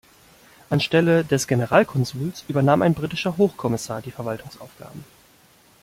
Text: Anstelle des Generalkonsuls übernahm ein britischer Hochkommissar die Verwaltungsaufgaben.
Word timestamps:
Anstelle 0.71 1.23
des 1.23 1.45
Generalkonsuls 1.47 2.45
übernahm 2.47 2.81
ein 2.81 2.95
britischer 2.95 3.37
Hochkommissar 3.37 4.01
die 4.01 4.09
Verwaltungsaufgaben. 4.09 5.05